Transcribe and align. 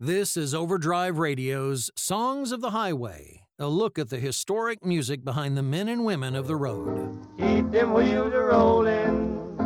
This 0.00 0.36
is 0.36 0.54
Overdrive 0.54 1.18
Radio's 1.18 1.90
Songs 1.96 2.52
of 2.52 2.60
the 2.60 2.70
Highway, 2.70 3.42
a 3.58 3.66
look 3.66 3.98
at 3.98 4.10
the 4.10 4.20
historic 4.20 4.84
music 4.84 5.24
behind 5.24 5.56
the 5.56 5.62
men 5.64 5.88
and 5.88 6.04
women 6.04 6.36
of 6.36 6.46
the 6.46 6.54
road. 6.54 7.26
Keep 7.36 7.72
them 7.72 7.92
wheels 7.92 8.32
a 8.32 8.38
rolling. 8.38 9.56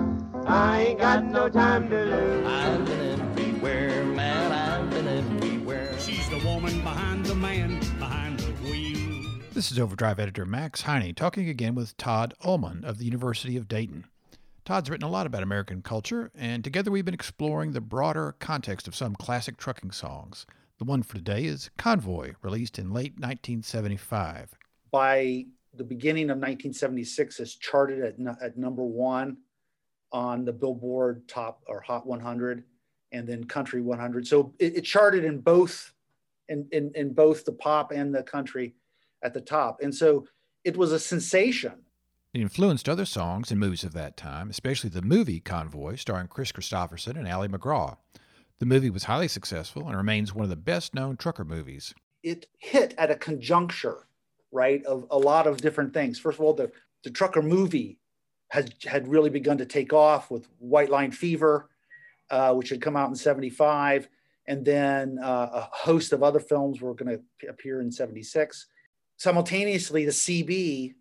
I 0.47 0.85
ain't 0.85 1.01
got 1.01 1.27
no 1.27 1.51
time 1.51 1.91
to 1.91 2.05
lose. 2.07 2.47
I've 2.47 2.83
been 2.87 3.21
everywhere, 3.21 4.07
man. 4.07 4.53
I've 4.53 4.89
been 4.89 5.07
everywhere. 5.07 6.01
She's 6.01 6.27
the 6.31 6.39
woman 6.39 6.81
behind 6.81 7.27
the 7.27 7.35
man 7.35 7.79
behind 7.99 8.41
the 8.41 8.53
wheel. 8.63 9.31
This 9.53 9.71
is 9.71 9.79
Overdrive 9.79 10.19
editor 10.19 10.47
Max 10.47 10.81
Heine 10.81 11.15
talking 11.15 11.51
again 11.51 11.75
with 11.75 11.95
Todd 11.99 12.33
Ullman 12.41 12.87
of 12.87 12.97
the 12.97 13.05
University 13.05 13.59
of 13.59 13.69
Dayton. 13.69 14.07
Todd's 14.65 14.89
written 14.89 15.07
a 15.07 15.11
lot 15.11 15.27
about 15.27 15.43
American 15.43 15.83
culture, 15.83 16.31
and 16.37 16.63
together 16.63 16.91
we've 16.91 17.05
been 17.05 17.15
exploring 17.15 17.73
the 17.73 17.81
broader 17.81 18.37
context 18.39 18.87
of 18.87 18.95
some 18.95 19.17
classic 19.17 19.57
trucking 19.57 19.91
songs. 19.91 20.47
The 20.79 20.85
one 20.85 21.03
for 21.03 21.15
today 21.15 21.45
is 21.45 21.71
Convoy, 21.79 22.35
released 22.43 22.79
in 22.79 22.93
late 22.93 23.15
1975. 23.15 24.55
By 24.93 25.47
the 25.75 25.83
beginning 25.83 26.25
of 26.25 26.37
1976, 26.37 27.41
it's 27.41 27.57
charted 27.57 28.05
at, 28.05 28.19
nu- 28.21 28.37
at 28.41 28.57
number 28.57 28.85
one 28.85 29.39
on 30.13 30.45
the 30.45 30.53
Billboard 30.53 31.27
Top 31.27 31.63
or 31.67 31.81
Hot 31.81 32.07
100, 32.07 32.63
and 33.11 33.27
then 33.27 33.45
Country 33.45 33.81
100. 33.81 34.27
So 34.29 34.55
it, 34.61 34.77
it 34.77 34.83
charted 34.83 35.25
in 35.25 35.41
both, 35.41 35.93
in, 36.49 36.69
in 36.71 36.93
in 36.95 37.15
both 37.15 37.45
the 37.45 37.53
pop 37.53 37.91
and 37.91 38.15
the 38.15 38.23
country, 38.23 38.75
at 39.23 39.35
the 39.35 39.41
top. 39.41 39.81
And 39.83 39.95
so 39.95 40.27
it 40.65 40.77
was 40.77 40.93
a 40.93 40.99
sensation. 40.99 41.75
It 42.35 42.41
influenced 42.41 42.89
other 42.89 43.05
songs 43.05 43.51
and 43.51 43.61
movies 43.61 43.85
of 43.85 43.93
that 43.93 44.17
time, 44.17 44.49
especially 44.49 44.89
the 44.89 45.03
movie 45.03 45.39
Convoy, 45.39 45.97
starring 45.97 46.29
Chris 46.29 46.51
Christopherson 46.51 47.19
and 47.19 47.29
Ali 47.29 47.49
McGraw. 47.49 47.99
The 48.59 48.65
movie 48.65 48.89
was 48.89 49.05
highly 49.05 49.29
successful 49.29 49.87
and 49.87 49.97
remains 49.97 50.35
one 50.35 50.45
of 50.45 50.49
the 50.49 50.57
best 50.57 50.95
known 50.95 51.19
trucker 51.19 51.45
movies. 51.45 51.95
it 52.23 52.47
hit 52.59 52.95
at 52.97 53.11
a 53.11 53.17
conjuncture, 53.17 54.07
right, 54.51 54.83
of 54.85 55.07
a 55.11 55.19
lot 55.19 55.47
of 55.47 55.61
different 55.61 55.93
things. 55.93 56.19
First 56.19 56.39
of 56.39 56.45
all, 56.45 56.55
the, 56.55 56.71
the 57.05 57.11
trucker 57.11 57.43
movie 57.43 57.99
had, 58.49 58.75
had 58.85 59.09
really 59.09 59.31
begun 59.31 59.59
to 59.59 59.67
take 59.67 59.93
off 59.93 60.31
with 60.31 60.49
White 60.59 60.89
Line 60.89 61.11
Fever, 61.11 61.69
uh, 62.31 62.55
which 62.55 62.71
had 62.71 62.81
come 62.81 62.97
out 62.97 63.11
in 63.11 63.17
75. 63.17 64.09
And 64.47 64.65
then 64.65 65.19
uh, 65.19 65.51
a 65.53 65.69
host 65.71 66.13
of 66.15 66.23
other 66.23 66.41
films 66.41 66.81
were 66.81 66.95
going 66.95 67.19
to 67.19 67.49
appear 67.49 67.83
in 67.83 67.93
76. 67.93 68.67
Simultaneously, 69.19 70.05
the 70.07 70.13
CB 70.13 70.95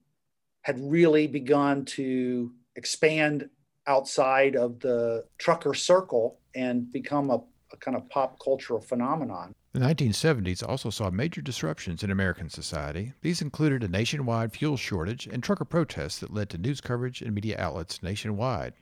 had 0.62 0.80
really 0.80 1.28
begun 1.28 1.86
to 1.86 2.52
expand 2.76 3.50
outside 3.88 4.56
of 4.56 4.80
the 4.80 5.26
trucker 5.38 5.74
circle 5.74 6.40
and 6.56 6.92
become 6.92 7.30
a, 7.30 7.42
a 7.74 7.78
kind 7.78 7.98
of 7.98 8.08
pop 8.10 8.38
cultural 8.44 8.82
phenomenon. 8.82 9.54
The 9.74 9.80
1970s 9.80 10.68
also 10.68 10.90
saw 10.90 11.10
major 11.10 11.42
disruptions 11.42 12.04
in 12.04 12.12
American 12.12 12.50
society. 12.50 13.14
These 13.22 13.42
included 13.42 13.84
a 13.84 13.88
nationwide 13.88 14.52
fuel 14.52 14.76
shortage 14.76 15.28
and 15.28 15.42
trucker 15.42 15.64
protests 15.66 16.20
that 16.20 16.34
led 16.34 16.50
to 16.50 16.58
news 16.58 16.82
coverage 16.82 17.22
and 17.22 17.34
media 17.34 17.56
outlets 17.58 18.04
nationwide. 18.04 18.74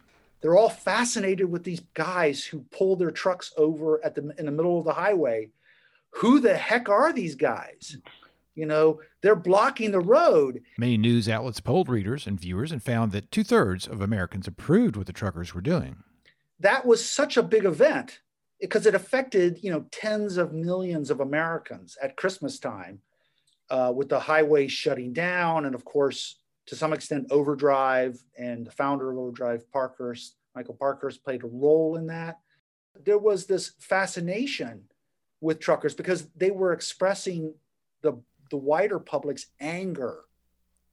they're 0.42 0.58
all 0.58 0.70
fascinated 0.70 1.50
with 1.52 1.64
these 1.64 1.82
guys 1.94 2.44
who 2.44 2.66
pull 2.72 2.96
their 2.96 3.12
trucks 3.12 3.54
over 3.58 4.04
at 4.04 4.16
the 4.16 4.34
in 4.40 4.46
the 4.46 4.52
middle 4.52 4.80
of 4.80 4.86
the 4.86 4.94
highway. 4.94 5.50
Who 6.16 6.40
the 6.40 6.58
heck 6.58 6.90
are 6.90 7.14
these 7.14 7.36
guys? 7.36 7.98
You 8.56 8.66
know, 8.66 9.00
they're 9.22 9.36
blocking 9.36 9.92
the 9.92 10.00
road. 10.00 10.62
Many 10.78 10.98
news 10.98 11.30
outlets 11.30 11.60
polled 11.60 11.88
readers 11.88 12.28
and 12.28 12.40
viewers 12.40 12.72
and 12.72 12.84
found 12.84 13.12
that 13.12 13.32
two 13.32 13.44
thirds 13.44 13.88
of 13.88 14.02
Americans 14.02 14.48
approved 14.48 14.96
what 14.96 15.08
the 15.08 15.14
truckers 15.14 15.54
were 15.54 15.62
doing. 15.62 16.04
That 16.60 16.86
was 16.86 17.04
such 17.04 17.38
a 17.38 17.44
big 17.44 17.66
event 17.66 18.20
because 18.60 18.86
it 18.86 18.96
affected, 18.96 19.60
you 19.64 19.72
know, 19.72 19.86
tens 19.92 20.38
of 20.38 20.54
millions 20.54 21.10
of 21.10 21.22
Americans 21.22 21.98
at 22.02 22.18
Christmas 22.18 22.60
time 22.60 23.00
uh, 23.70 23.94
with 23.96 24.10
the 24.10 24.20
highway 24.20 24.68
shutting 24.68 25.14
down. 25.14 25.66
And 25.66 25.74
of 25.74 25.86
course, 25.86 26.40
to 26.68 26.76
some 26.76 26.94
extent, 26.94 27.28
Overdrive 27.32 28.22
and 28.38 28.66
the 28.66 28.72
founder 28.72 29.12
of 29.12 29.18
Overdrive, 29.18 29.72
Parkhurst, 29.72 30.36
Michael 30.56 30.76
Parkhurst, 30.76 31.24
played 31.24 31.44
a 31.44 31.48
role 31.48 31.96
in 31.96 32.08
that. 32.08 32.40
There 33.06 33.18
was 33.18 33.46
this 33.46 33.72
fascination 33.80 34.84
with 35.42 35.60
truckers 35.60 35.94
because 35.94 36.28
they 36.36 36.52
were 36.52 36.74
expressing 36.74 37.54
the, 38.02 38.22
the 38.50 38.58
wider 38.58 39.00
public's 39.00 39.48
anger 39.60 40.22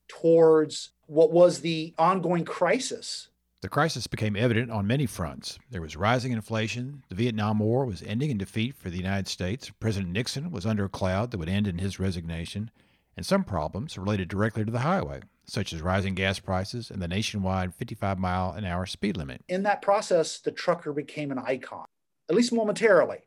towards 0.07 0.91
what 1.07 1.31
was 1.31 1.59
the 1.61 1.93
ongoing 1.97 2.45
crisis 2.45 3.29
The 3.61 3.69
crisis 3.69 4.05
became 4.07 4.35
evident 4.35 4.69
on 4.71 4.85
many 4.85 5.05
fronts. 5.07 5.57
There 5.71 5.81
was 5.81 5.97
rising 5.97 6.31
inflation, 6.31 7.03
the 7.09 7.15
Vietnam 7.15 7.59
War 7.59 7.85
was 7.85 8.03
ending 8.03 8.29
in 8.29 8.37
defeat 8.37 8.75
for 8.75 8.89
the 8.89 8.97
United 8.97 9.27
States, 9.27 9.71
President 9.79 10.11
Nixon 10.13 10.51
was 10.51 10.65
under 10.65 10.85
a 10.85 10.89
cloud 10.89 11.31
that 11.31 11.39
would 11.39 11.49
end 11.49 11.67
in 11.67 11.79
his 11.79 11.99
resignation, 11.99 12.69
and 13.17 13.25
some 13.25 13.43
problems 13.43 13.97
related 13.97 14.27
directly 14.27 14.63
to 14.63 14.71
the 14.71 14.79
highway, 14.79 15.21
such 15.45 15.73
as 15.73 15.81
rising 15.81 16.13
gas 16.13 16.39
prices 16.39 16.91
and 16.91 17.01
the 17.01 17.07
nationwide 17.07 17.73
55 17.73 18.19
mile 18.19 18.51
an 18.51 18.63
hour 18.63 18.85
speed 18.85 19.17
limit. 19.17 19.41
in 19.49 19.63
that 19.63 19.81
process, 19.81 20.39
the 20.39 20.51
trucker 20.51 20.93
became 20.93 21.31
an 21.31 21.39
icon, 21.39 21.85
at 22.29 22.35
least 22.35 22.53
momentarily, 22.53 23.23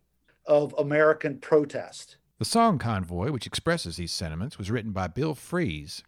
of 0.47 0.75
American 0.79 1.39
protest. 1.39 2.17
The 2.41 2.47
song 2.47 2.79
Convoy, 2.79 3.33
which 3.33 3.47
expresses 3.47 3.99
these 3.99 4.13
sentiments, 4.13 4.57
was 4.57 4.71
written 4.71 4.93
by 4.93 5.09
Bill 5.09 5.35
Fries. 5.35 6.03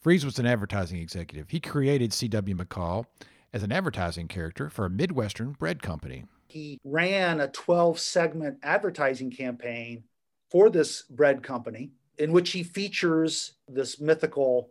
Fries 0.00 0.24
was 0.24 0.36
an 0.40 0.44
advertising 0.44 0.98
executive. 0.98 1.50
He 1.50 1.60
created 1.60 2.12
C.W. 2.12 2.56
McCall 2.56 3.04
as 3.52 3.62
an 3.62 3.70
advertising 3.70 4.26
character 4.26 4.68
for 4.68 4.84
a 4.84 4.90
Midwestern 4.90 5.52
bread 5.52 5.82
company. 5.82 6.24
He 6.48 6.80
ran 6.82 7.38
a 7.38 7.46
12 7.46 8.00
segment 8.00 8.58
advertising 8.64 9.30
campaign 9.30 10.02
for 10.50 10.70
this 10.70 11.02
bread 11.02 11.44
company 11.44 11.92
in 12.18 12.32
which 12.32 12.50
he 12.50 12.64
features 12.64 13.52
this 13.68 14.00
mythical 14.00 14.70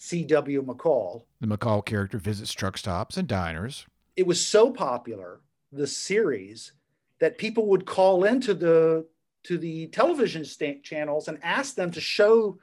C.W. 0.00 0.66
McCall. 0.66 1.22
The 1.40 1.46
McCall 1.46 1.82
character 1.82 2.18
visits 2.18 2.52
truck 2.52 2.76
stops 2.76 3.16
and 3.16 3.26
diners. 3.26 3.86
It 4.16 4.26
was 4.26 4.46
so 4.46 4.70
popular, 4.70 5.40
the 5.72 5.86
series, 5.86 6.72
that 7.20 7.38
people 7.38 7.68
would 7.68 7.86
call 7.86 8.24
into 8.24 8.52
the 8.52 9.06
to 9.44 9.58
the 9.58 9.88
television 9.88 10.44
channels 10.82 11.28
and 11.28 11.38
ask 11.42 11.74
them 11.74 11.90
to 11.92 12.00
show 12.00 12.58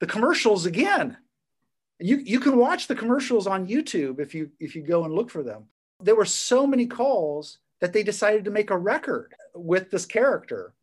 the 0.00 0.06
commercials 0.06 0.66
again. 0.66 1.16
You 1.98 2.16
you 2.16 2.40
can 2.40 2.56
watch 2.56 2.86
the 2.86 2.94
commercials 2.94 3.46
on 3.46 3.68
YouTube 3.68 4.18
if 4.18 4.34
you 4.34 4.50
if 4.58 4.74
you 4.74 4.82
go 4.82 5.04
and 5.04 5.14
look 5.14 5.30
for 5.30 5.42
them. 5.42 5.66
There 6.00 6.16
were 6.16 6.24
so 6.24 6.66
many 6.66 6.86
calls 6.86 7.58
that 7.80 7.92
they 7.92 8.02
decided 8.02 8.44
to 8.44 8.50
make 8.50 8.70
a 8.70 8.76
record 8.76 9.34
with 9.54 9.90
this 9.90 10.06
character. 10.06 10.74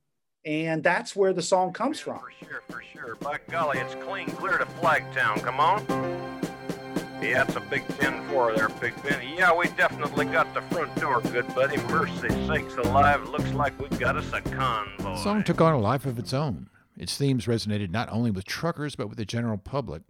And 0.45 0.83
that's 0.83 1.15
where 1.15 1.33
the 1.33 1.41
song 1.41 1.73
comes 1.73 1.99
from. 1.99 2.19
For 2.19 2.45
sure, 2.45 2.61
for 2.69 2.83
sure. 2.93 3.15
By 3.15 3.39
golly, 3.49 3.79
it's 3.79 3.95
clean 3.95 4.27
clear 4.27 4.57
to 4.57 4.65
Flagtown. 4.65 5.43
Come 5.43 5.59
on. 5.59 6.28
Yeah, 7.21 7.43
it's 7.43 7.55
a 7.55 7.59
big 7.59 7.85
10-4 7.87 8.55
there, 8.55 8.69
Big 8.69 9.03
Benny. 9.03 9.35
Yeah, 9.37 9.53
we 9.53 9.67
definitely 9.69 10.25
got 10.25 10.53
the 10.53 10.61
front 10.73 10.95
door, 10.95 11.21
good 11.21 11.53
buddy. 11.53 11.75
Mercy 11.83 12.29
sakes 12.47 12.75
alive, 12.75 13.27
looks 13.29 13.51
like 13.51 13.77
we 13.79 13.89
got 13.97 14.15
us 14.15 14.31
a 14.31 14.41
convoy. 14.41 15.03
The 15.15 15.17
song 15.17 15.43
took 15.43 15.59
on 15.59 15.73
a 15.73 15.79
life 15.79 16.05
of 16.05 16.17
its 16.17 16.33
own. 16.33 16.69
Its 16.97 17.17
themes 17.17 17.45
resonated 17.45 17.91
not 17.91 18.09
only 18.09 18.31
with 18.31 18.45
truckers, 18.45 18.95
but 18.95 19.09
with 19.09 19.17
the 19.17 19.25
general 19.25 19.57
public. 19.57 20.01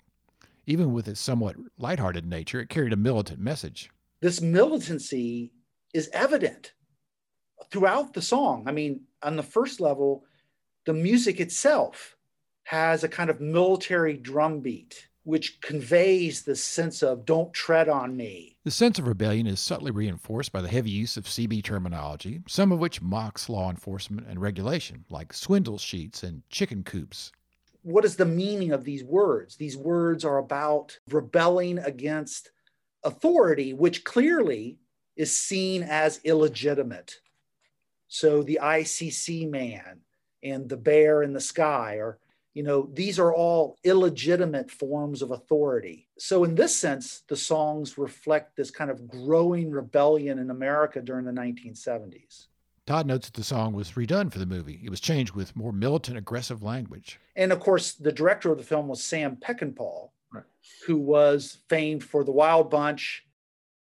Even 0.68 0.94
with 0.94 1.08
its 1.08 1.20
somewhat 1.20 1.56
lighthearted 1.80 2.26
nature, 2.28 2.62
it 2.62 2.70
carried 2.70 2.94
a 2.94 2.98
militant 2.98 3.40
message. 3.40 3.90
this 4.22 4.40
militancy 4.40 5.52
is 5.94 6.10
evident 6.14 6.74
throughout 7.72 8.14
the 8.14 8.22
song. 8.22 8.66
I 8.68 8.72
mean, 8.72 9.02
on 9.24 9.36
the 9.36 9.44
first 9.44 9.82
level, 9.82 10.26
the 10.86 10.94
music 10.94 11.40
itself 11.40 12.16
has 12.64 13.04
a 13.04 13.10
kind 13.10 13.32
of 13.32 13.42
military 13.42 14.14
drum 14.16 14.60
beat, 14.60 15.08
which 15.24 15.62
conveys 15.62 16.44
the 16.44 16.56
sense 16.56 17.04
of 17.04 17.26
don't 17.26 17.54
tread 17.54 17.90
on 17.90 18.16
me. 18.16 18.58
The 18.64 18.72
sense 18.72 19.00
of 19.00 19.08
rebellion 19.08 19.48
is 19.48 19.60
subtly 19.60 19.92
reinforced 19.92 20.52
by 20.52 20.62
the 20.62 20.68
heavy 20.68 20.90
use 20.90 21.18
of 21.18 21.26
CB 21.26 21.64
terminology, 21.64 22.42
some 22.48 22.72
of 22.72 22.80
which 22.80 23.02
mocks 23.02 23.50
law 23.50 23.70
enforcement 23.70 24.28
and 24.28 24.42
regulation, 24.42 25.06
like 25.10 25.34
swindle 25.34 25.78
sheets 25.78 26.24
and 26.24 26.44
chicken 26.50 26.84
coops. 26.84 27.32
What 27.84 28.06
is 28.06 28.16
the 28.16 28.26
meaning 28.26 28.72
of 28.72 28.84
these 28.84 29.04
words? 29.04 29.56
These 29.56 29.78
words 29.78 30.26
are 30.26 30.38
about 30.38 30.98
rebelling 31.10 31.80
against 31.80 32.52
authority, 33.04 33.74
which 33.74 34.04
clearly 34.04 34.78
is 35.16 35.36
seen 35.36 35.84
as 35.84 36.20
illegitimate. 36.24 37.16
So 38.08 38.42
the 38.42 38.60
ICC 38.62 39.50
man 39.50 40.02
and 40.44 40.68
the 40.68 40.78
bear 40.78 41.22
in 41.24 41.34
the 41.34 41.42
sky 41.42 41.96
are, 41.96 42.20
you 42.54 42.64
know, 42.64 42.90
these 42.94 43.20
are 43.20 43.34
all 43.34 43.78
illegitimate 43.84 44.72
forms 44.72 45.22
of 45.22 45.32
authority. 45.32 46.08
So, 46.18 46.44
in 46.44 46.56
this 46.56 46.76
sense, 46.76 47.24
the 47.28 47.36
songs 47.36 47.98
reflect 47.98 48.56
this 48.56 48.72
kind 48.72 48.90
of 48.90 49.08
growing 49.08 49.70
rebellion 49.70 50.40
in 50.40 50.50
America 50.50 51.02
during 51.02 51.26
the 51.26 51.32
1970s. 51.32 52.48
Todd 52.88 53.06
notes 53.06 53.28
that 53.28 53.36
the 53.36 53.44
song 53.44 53.74
was 53.74 53.92
redone 53.92 54.32
for 54.32 54.40
the 54.40 54.48
movie. 54.48 54.82
It 54.84 54.90
was 54.90 55.00
changed 55.00 55.36
with 55.36 55.56
more 55.56 55.72
militant, 55.72 56.18
aggressive 56.18 56.64
language. 56.64 57.20
And 57.36 57.52
of 57.52 57.60
course, 57.60 57.94
the 57.94 58.12
director 58.12 58.52
of 58.52 58.58
the 58.58 58.64
film 58.64 58.88
was 58.88 59.04
Sam 59.04 59.36
Peckinpah, 59.36 60.10
who 60.88 60.98
was 60.98 61.60
famed 61.70 62.04
for 62.04 62.24
The 62.24 62.32
Wild 62.32 62.72
Bunch, 62.72 63.28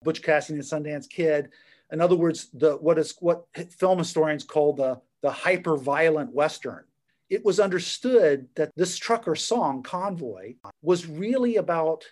Butch 0.05 0.23
Cassidy 0.23 0.59
and 0.59 0.65
Sundance 0.65 1.09
Kid. 1.09 1.49
In 1.91 2.03
other 2.03 2.17
words, 2.17 2.49
the 2.53 2.77
what 2.77 2.99
is 2.99 3.15
what 3.21 3.47
film 3.71 3.99
historians 3.99 4.45
call 4.45 4.75
the 4.75 5.01
the 5.23 5.31
hyper 5.31 5.77
violent 5.77 6.33
Western. 6.33 6.85
It 7.31 7.45
was 7.45 7.61
understood 7.61 8.49
that 8.57 8.71
this 8.75 8.97
trucker 8.97 9.35
song, 9.35 9.83
Convoy, 9.83 10.55
was 10.83 11.07
really 11.07 11.57
about 11.57 12.05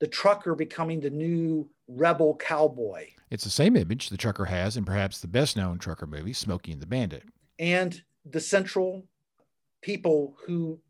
the 0.00 0.06
trucker 0.06 0.54
becoming 0.54 1.00
the 1.00 1.10
new 1.10 1.68
rebel 1.88 2.36
cowboy. 2.36 3.06
It's 3.30 3.44
the 3.44 3.50
same 3.50 3.76
image 3.76 4.08
the 4.08 4.16
trucker 4.16 4.46
has 4.46 4.76
in 4.76 4.84
perhaps 4.84 5.20
the 5.20 5.28
best 5.28 5.56
known 5.56 5.78
trucker 5.78 6.06
movie, 6.06 6.32
Smokey 6.32 6.72
and 6.72 6.82
the 6.82 6.86
Bandit. 6.86 7.24
And 7.58 8.02
the 8.24 8.40
central 8.40 9.06
people 9.82 10.36
who 10.46 10.80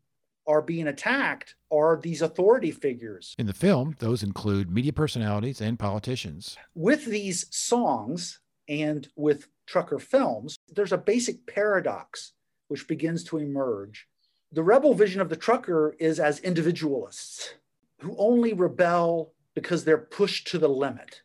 are 0.47 0.61
being 0.61 0.87
attacked 0.87 1.55
are 1.71 1.99
these 2.01 2.23
authority 2.23 2.71
figures. 2.71 3.35
In 3.37 3.45
the 3.45 3.53
film, 3.53 3.95
those 3.99 4.23
include 4.23 4.71
media 4.71 4.93
personalities 4.93 5.61
and 5.61 5.77
politicians. 5.77 6.57
With 6.73 7.05
these 7.05 7.45
songs 7.55 8.39
and 8.67 9.07
with 9.15 9.47
trucker 9.67 9.99
films, 9.99 10.55
there's 10.69 10.91
a 10.91 10.97
basic 10.97 11.45
paradox 11.45 12.33
which 12.69 12.87
begins 12.87 13.23
to 13.25 13.37
emerge. 13.37 14.07
The 14.51 14.63
rebel 14.63 14.93
vision 14.93 15.21
of 15.21 15.29
the 15.29 15.35
trucker 15.35 15.95
is 15.99 16.19
as 16.19 16.39
individualists 16.39 17.53
who 17.99 18.15
only 18.17 18.53
rebel 18.53 19.33
because 19.53 19.83
they're 19.83 19.97
pushed 19.97 20.47
to 20.47 20.57
the 20.57 20.69
limit. 20.69 21.21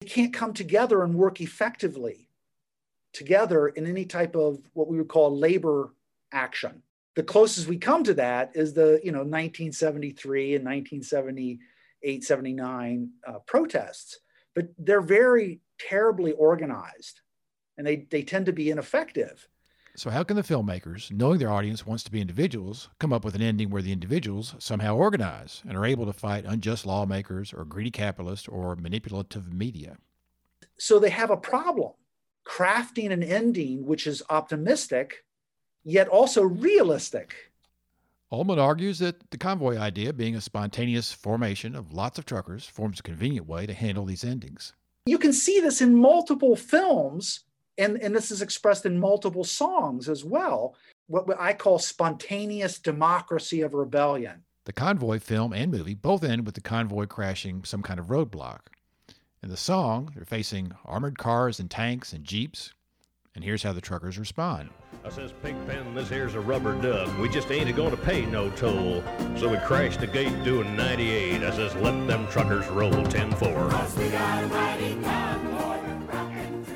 They 0.00 0.06
can't 0.06 0.32
come 0.32 0.54
together 0.54 1.02
and 1.02 1.14
work 1.14 1.40
effectively 1.40 2.28
together 3.12 3.68
in 3.68 3.86
any 3.86 4.04
type 4.04 4.34
of 4.36 4.58
what 4.72 4.88
we 4.88 4.96
would 4.96 5.08
call 5.08 5.36
labor 5.36 5.92
action 6.32 6.82
the 7.14 7.22
closest 7.22 7.68
we 7.68 7.78
come 7.78 8.02
to 8.04 8.14
that 8.14 8.50
is 8.54 8.74
the 8.74 9.00
you 9.02 9.12
know 9.12 9.20
1973 9.20 10.56
and 10.56 10.64
1978 10.64 12.24
79 12.24 13.10
uh, 13.26 13.38
protests 13.46 14.18
but 14.54 14.68
they're 14.78 15.00
very 15.00 15.60
terribly 15.78 16.32
organized 16.32 17.20
and 17.76 17.86
they, 17.86 18.06
they 18.10 18.22
tend 18.22 18.46
to 18.46 18.52
be 18.52 18.70
ineffective 18.70 19.48
so 19.96 20.10
how 20.10 20.22
can 20.22 20.36
the 20.36 20.42
filmmakers 20.42 21.10
knowing 21.10 21.38
their 21.38 21.50
audience 21.50 21.86
wants 21.86 22.02
to 22.02 22.10
be 22.10 22.20
individuals 22.20 22.88
come 22.98 23.12
up 23.12 23.24
with 23.24 23.34
an 23.34 23.42
ending 23.42 23.70
where 23.70 23.82
the 23.82 23.92
individuals 23.92 24.54
somehow 24.58 24.94
organize 24.96 25.62
and 25.66 25.76
are 25.76 25.86
able 25.86 26.06
to 26.06 26.12
fight 26.12 26.44
unjust 26.44 26.86
lawmakers 26.86 27.52
or 27.52 27.64
greedy 27.64 27.90
capitalists 27.90 28.48
or 28.48 28.76
manipulative 28.76 29.52
media 29.52 29.96
so 30.78 30.98
they 30.98 31.10
have 31.10 31.30
a 31.30 31.36
problem 31.36 31.92
crafting 32.46 33.10
an 33.10 33.22
ending 33.22 33.86
which 33.86 34.06
is 34.06 34.22
optimistic 34.28 35.24
yet 35.84 36.08
also 36.08 36.42
realistic. 36.42 37.52
Ullman 38.32 38.58
argues 38.58 38.98
that 38.98 39.30
the 39.30 39.38
convoy 39.38 39.76
idea, 39.76 40.12
being 40.12 40.34
a 40.34 40.40
spontaneous 40.40 41.12
formation 41.12 41.76
of 41.76 41.92
lots 41.92 42.18
of 42.18 42.24
truckers, 42.24 42.66
forms 42.66 42.98
a 42.98 43.02
convenient 43.02 43.46
way 43.46 43.66
to 43.66 43.74
handle 43.74 44.04
these 44.04 44.24
endings. 44.24 44.72
You 45.06 45.18
can 45.18 45.32
see 45.32 45.60
this 45.60 45.80
in 45.80 45.94
multiple 45.94 46.56
films, 46.56 47.40
and, 47.78 48.00
and 48.00 48.14
this 48.14 48.30
is 48.30 48.42
expressed 48.42 48.86
in 48.86 48.98
multiple 48.98 49.44
songs 49.44 50.08
as 50.08 50.24
well. 50.24 50.74
What 51.06 51.38
I 51.38 51.52
call 51.52 51.78
spontaneous 51.78 52.78
democracy 52.78 53.60
of 53.60 53.74
rebellion. 53.74 54.44
The 54.64 54.72
convoy 54.72 55.18
film 55.18 55.52
and 55.52 55.70
movie 55.70 55.94
both 55.94 56.24
end 56.24 56.46
with 56.46 56.54
the 56.54 56.62
convoy 56.62 57.06
crashing 57.06 57.64
some 57.64 57.82
kind 57.82 58.00
of 58.00 58.06
roadblock. 58.06 58.60
In 59.42 59.50
the 59.50 59.58
song, 59.58 60.10
they're 60.14 60.24
facing 60.24 60.72
armored 60.86 61.18
cars 61.18 61.60
and 61.60 61.70
tanks 61.70 62.14
and 62.14 62.24
jeeps, 62.24 62.72
and 63.34 63.44
here's 63.44 63.62
how 63.62 63.74
the 63.74 63.82
truckers 63.82 64.18
respond. 64.18 64.70
I 65.04 65.10
says, 65.10 65.32
Pigpen, 65.42 65.94
this 65.94 66.08
here's 66.08 66.34
a 66.34 66.40
rubber 66.40 66.80
duck. 66.80 67.18
We 67.18 67.28
just 67.28 67.50
ain't 67.50 67.76
going 67.76 67.90
to 67.90 67.96
pay 67.98 68.24
no 68.24 68.48
toll. 68.50 69.04
So 69.36 69.50
we 69.50 69.58
crashed 69.58 70.00
the 70.00 70.06
gate 70.06 70.44
doing 70.44 70.74
98. 70.74 71.42
I 71.42 71.50
says, 71.50 71.74
let 71.74 72.06
them 72.06 72.26
truckers 72.28 72.66
roll 72.68 72.90
10-4. 72.90 75.53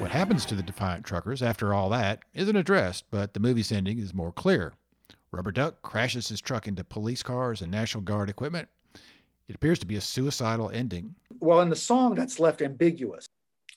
What 0.08 0.16
happens 0.16 0.46
to 0.46 0.54
the 0.54 0.62
defiant 0.62 1.04
truckers 1.04 1.42
after 1.42 1.74
all 1.74 1.90
that 1.90 2.20
isn't 2.32 2.56
addressed, 2.56 3.04
but 3.10 3.34
the 3.34 3.40
movie's 3.40 3.70
ending 3.70 3.98
is 3.98 4.14
more 4.14 4.32
clear. 4.32 4.72
Rubber 5.32 5.52
Duck 5.52 5.82
crashes 5.82 6.28
his 6.28 6.40
truck 6.40 6.66
into 6.66 6.82
police 6.82 7.22
cars 7.22 7.60
and 7.60 7.70
National 7.70 8.02
Guard 8.02 8.30
equipment. 8.30 8.70
It 9.48 9.54
appears 9.54 9.78
to 9.80 9.86
be 9.86 9.96
a 9.96 10.00
suicidal 10.00 10.70
ending. 10.70 11.14
Well, 11.40 11.60
in 11.60 11.68
the 11.68 11.76
song, 11.76 12.14
that's 12.14 12.40
left 12.40 12.62
ambiguous. 12.62 13.26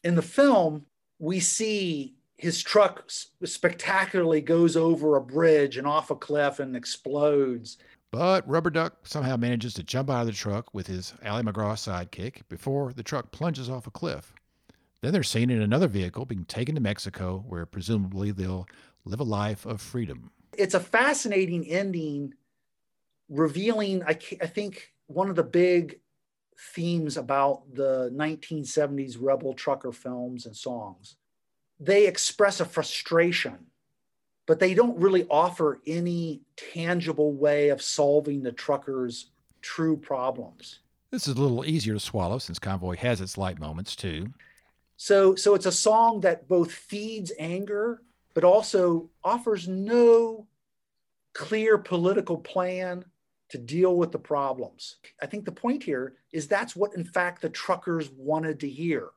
In 0.06 0.16
the 0.16 0.22
film, 0.22 0.86
we 1.20 1.42
see 1.42 2.16
his 2.38 2.64
truck 2.64 3.04
spectacularly 3.44 4.40
goes 4.40 4.78
over 4.78 5.18
a 5.18 5.22
bridge 5.22 5.76
and 5.76 5.86
off 5.86 6.12
a 6.12 6.16
cliff 6.16 6.62
and 6.62 6.78
explodes. 6.78 7.78
But 8.10 8.48
Rubber 8.48 8.70
Duck 8.70 9.06
somehow 9.06 9.36
manages 9.36 9.74
to 9.74 9.84
jump 9.84 10.10
out 10.10 10.22
of 10.22 10.28
the 10.28 10.32
truck 10.32 10.74
with 10.74 10.88
his 10.88 11.14
Ali 11.26 11.44
McGraw 11.44 11.74
sidekick 11.74 12.44
before 12.48 12.94
the 12.94 13.04
truck 13.04 13.32
plunges 13.32 13.70
off 13.70 13.86
a 13.86 13.92
cliff. 13.92 14.34
Then 15.02 15.14
they're 15.14 15.24
seen 15.24 15.50
in 15.50 15.62
another 15.62 15.88
vehicle 15.88 16.26
being 16.26 16.46
taken 16.46 16.76
to 16.76 16.82
Mexico, 16.82 17.44
where 17.48 17.66
presumably 17.66 18.32
they'll 18.32 18.68
live 19.06 19.20
a 19.20 19.24
life 19.24 19.66
of 19.66 19.82
freedom. 19.82 20.32
It's 20.58 20.76
a 20.76 20.80
fascinating 20.80 21.66
ending, 21.68 22.34
revealing, 23.30 24.04
I, 24.04 24.18
I 24.42 24.48
think, 24.48 24.94
one 25.08 25.30
of 25.30 25.36
the 25.36 25.44
big 25.44 26.00
themes 26.76 27.18
about 27.18 27.64
the 27.74 28.12
1970s 28.14 29.18
rebel 29.20 29.54
trucker 29.54 29.92
films 29.92 30.46
and 30.46 30.56
songs 30.56 31.16
they 31.82 32.06
express 32.06 32.60
a 32.60 32.66
frustration, 32.66 33.58
but 34.46 34.60
they 34.60 34.74
don't 34.76 34.98
really 35.00 35.26
offer 35.30 35.82
any 35.88 36.42
tangible 36.56 37.34
way 37.34 37.70
of 37.70 37.82
solving 37.82 38.44
the 38.44 38.52
truckers' 38.52 39.32
true 39.62 39.98
problems. 39.98 40.80
This 41.10 41.28
is 41.28 41.36
a 41.36 41.42
little 41.42 41.66
easier 41.66 41.96
to 41.96 42.00
swallow 42.00 42.38
since 42.38 42.60
Convoy 42.60 42.96
has 42.98 43.20
its 43.20 43.38
light 43.38 43.60
moments 43.60 43.96
too. 43.96 44.28
So, 45.04 45.34
so 45.34 45.56
it's 45.56 45.66
a 45.66 45.72
song 45.72 46.20
that 46.22 46.48
both 46.48 46.72
feeds 46.72 47.32
anger, 47.40 48.04
but 48.36 48.44
also 48.44 49.10
offers 49.24 49.68
no 49.68 50.46
clear 51.34 51.80
political 51.80 52.38
plan 52.38 53.06
to 53.50 53.58
deal 53.58 53.96
with 53.96 54.12
the 54.12 54.20
problems. 54.20 54.98
I 55.20 55.26
think 55.26 55.46
the 55.46 55.52
point 55.52 55.82
here 55.82 56.14
is 56.32 56.48
that's 56.48 56.76
what, 56.76 56.94
in 56.96 57.04
fact, 57.04 57.42
the 57.42 57.50
truckers 57.50 58.12
wanted 58.12 58.60
to 58.60 58.70
hear 58.70 59.10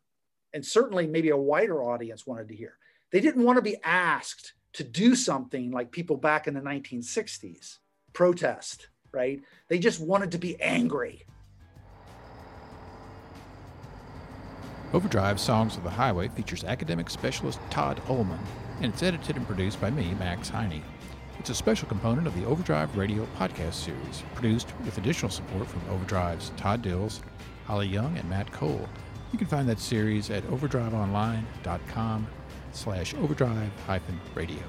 and 0.55 0.65
certainly 0.65 1.07
maybe 1.07 1.29
a 1.29 1.37
wider 1.37 1.83
audience 1.83 2.27
wanted 2.27 2.49
to 2.49 2.57
hear. 2.57 2.79
They 3.13 3.21
didn't 3.21 3.45
want 3.45 3.59
to 3.59 3.63
be 3.63 3.77
asked 3.85 4.55
to 4.73 4.85
do 4.85 5.15
something 5.15 5.71
like 5.71 5.93
people 5.93 6.17
back 6.17 6.47
in 6.47 6.55
the 6.55 6.63
1960s, 6.63 7.77
protest, 8.15 8.89
right? 9.13 9.43
They 9.69 9.79
just 9.79 10.01
wanted 10.01 10.33
to 10.33 10.39
be 10.39 10.59
angry. 10.63 11.27
Overdrive 14.95 15.41
Songs 15.41 15.77
of 15.77 15.83
the 15.83 15.91
Highway 15.91 16.29
features 16.29 16.63
academic 16.63 17.11
specialist 17.11 17.59
Todd 17.69 18.01
Ullman, 18.09 18.39
and 18.81 18.93
it's 18.93 19.03
edited 19.03 19.35
and 19.35 19.45
produced 19.45 19.81
by 19.81 19.91
me, 19.91 20.15
Max 20.21 20.49
Heine. 20.49 20.85
It's 21.41 21.51
a 21.51 21.55
special 21.55 21.89
component 21.89 22.29
of 22.29 22.37
the 22.37 22.47
Overdrive 22.47 22.97
Radio 22.97 23.27
podcast 23.37 23.73
series, 23.73 24.23
produced 24.37 24.69
with 24.85 24.97
additional 24.97 25.33
support 25.33 25.67
from 25.67 25.83
Overdrive's 25.91 26.53
Todd 26.57 26.83
Dills, 26.83 27.23
Holly 27.65 27.89
Young, 27.89 28.17
and 28.17 28.31
Matt 28.31 28.53
Cole. 28.53 28.89
You 29.33 29.39
can 29.39 29.49
find 29.49 29.69
that 29.69 29.81
series 29.81 30.31
at 30.31 30.45
overdriveonline.com 30.45 32.29
slash 32.71 33.15
overdrive 33.15 33.73
hyphen 33.89 34.21
radio. 34.37 34.63